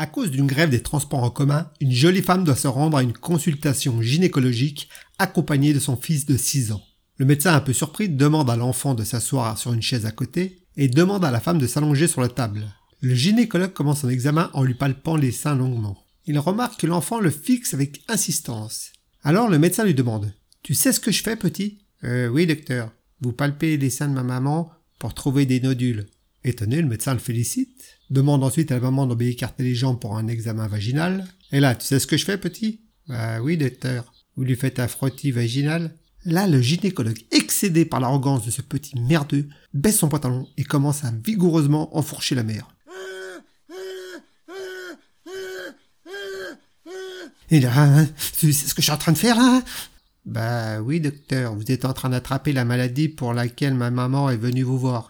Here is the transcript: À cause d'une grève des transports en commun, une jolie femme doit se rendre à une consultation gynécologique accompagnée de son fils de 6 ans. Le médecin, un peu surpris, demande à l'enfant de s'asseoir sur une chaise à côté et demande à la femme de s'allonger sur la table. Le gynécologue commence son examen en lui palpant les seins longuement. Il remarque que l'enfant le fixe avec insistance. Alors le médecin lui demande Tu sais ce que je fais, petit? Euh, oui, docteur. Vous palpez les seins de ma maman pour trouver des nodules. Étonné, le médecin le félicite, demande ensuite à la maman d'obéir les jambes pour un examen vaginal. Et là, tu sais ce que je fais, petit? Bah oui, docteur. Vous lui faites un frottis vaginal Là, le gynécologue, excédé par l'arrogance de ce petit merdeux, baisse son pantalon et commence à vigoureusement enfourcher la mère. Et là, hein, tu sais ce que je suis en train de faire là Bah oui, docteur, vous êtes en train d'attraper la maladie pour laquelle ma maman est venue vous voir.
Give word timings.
À 0.00 0.06
cause 0.06 0.30
d'une 0.30 0.46
grève 0.46 0.70
des 0.70 0.82
transports 0.82 1.22
en 1.22 1.28
commun, 1.28 1.70
une 1.78 1.92
jolie 1.92 2.22
femme 2.22 2.42
doit 2.42 2.56
se 2.56 2.66
rendre 2.66 2.96
à 2.96 3.02
une 3.02 3.12
consultation 3.12 4.00
gynécologique 4.00 4.88
accompagnée 5.18 5.74
de 5.74 5.78
son 5.78 5.94
fils 5.94 6.24
de 6.24 6.38
6 6.38 6.72
ans. 6.72 6.80
Le 7.18 7.26
médecin, 7.26 7.54
un 7.54 7.60
peu 7.60 7.74
surpris, 7.74 8.08
demande 8.08 8.48
à 8.48 8.56
l'enfant 8.56 8.94
de 8.94 9.04
s'asseoir 9.04 9.58
sur 9.58 9.74
une 9.74 9.82
chaise 9.82 10.06
à 10.06 10.10
côté 10.10 10.62
et 10.78 10.88
demande 10.88 11.22
à 11.22 11.30
la 11.30 11.38
femme 11.38 11.58
de 11.58 11.66
s'allonger 11.66 12.08
sur 12.08 12.22
la 12.22 12.30
table. 12.30 12.64
Le 13.02 13.14
gynécologue 13.14 13.74
commence 13.74 14.00
son 14.00 14.08
examen 14.08 14.48
en 14.54 14.62
lui 14.62 14.72
palpant 14.72 15.16
les 15.16 15.32
seins 15.32 15.54
longuement. 15.54 16.02
Il 16.24 16.38
remarque 16.38 16.80
que 16.80 16.86
l'enfant 16.86 17.20
le 17.20 17.28
fixe 17.28 17.74
avec 17.74 18.00
insistance. 18.08 18.92
Alors 19.22 19.50
le 19.50 19.58
médecin 19.58 19.84
lui 19.84 19.92
demande 19.92 20.32
Tu 20.62 20.72
sais 20.72 20.94
ce 20.94 21.00
que 21.00 21.12
je 21.12 21.22
fais, 21.22 21.36
petit? 21.36 21.76
Euh, 22.04 22.28
oui, 22.28 22.46
docteur. 22.46 22.90
Vous 23.20 23.32
palpez 23.32 23.76
les 23.76 23.90
seins 23.90 24.08
de 24.08 24.14
ma 24.14 24.22
maman 24.22 24.72
pour 24.98 25.12
trouver 25.12 25.44
des 25.44 25.60
nodules. 25.60 26.06
Étonné, 26.42 26.80
le 26.80 26.88
médecin 26.88 27.12
le 27.12 27.20
félicite, 27.20 27.98
demande 28.08 28.42
ensuite 28.42 28.72
à 28.72 28.76
la 28.76 28.80
maman 28.80 29.06
d'obéir 29.06 29.52
les 29.58 29.74
jambes 29.74 30.00
pour 30.00 30.16
un 30.16 30.26
examen 30.26 30.66
vaginal. 30.68 31.26
Et 31.52 31.60
là, 31.60 31.74
tu 31.74 31.86
sais 31.86 31.98
ce 31.98 32.06
que 32.06 32.16
je 32.16 32.24
fais, 32.24 32.38
petit? 32.38 32.80
Bah 33.08 33.40
oui, 33.42 33.56
docteur. 33.56 34.12
Vous 34.36 34.44
lui 34.44 34.56
faites 34.56 34.78
un 34.78 34.88
frottis 34.88 35.32
vaginal 35.32 35.94
Là, 36.24 36.46
le 36.46 36.60
gynécologue, 36.60 37.18
excédé 37.30 37.86
par 37.86 37.98
l'arrogance 37.98 38.44
de 38.44 38.50
ce 38.50 38.60
petit 38.60 38.98
merdeux, 39.00 39.48
baisse 39.72 39.98
son 39.98 40.08
pantalon 40.08 40.46
et 40.58 40.64
commence 40.64 41.04
à 41.04 41.10
vigoureusement 41.10 41.96
enfourcher 41.96 42.34
la 42.34 42.42
mère. 42.42 42.68
Et 47.50 47.60
là, 47.60 47.72
hein, 47.74 48.06
tu 48.38 48.52
sais 48.52 48.68
ce 48.68 48.74
que 48.74 48.82
je 48.82 48.84
suis 48.84 48.92
en 48.92 48.98
train 48.98 49.12
de 49.12 49.18
faire 49.18 49.36
là 49.36 49.62
Bah 50.24 50.80
oui, 50.82 51.00
docteur, 51.00 51.54
vous 51.54 51.72
êtes 51.72 51.84
en 51.84 51.92
train 51.94 52.10
d'attraper 52.10 52.52
la 52.52 52.64
maladie 52.64 53.08
pour 53.08 53.32
laquelle 53.32 53.74
ma 53.74 53.90
maman 53.90 54.30
est 54.30 54.36
venue 54.36 54.62
vous 54.62 54.78
voir. 54.78 55.09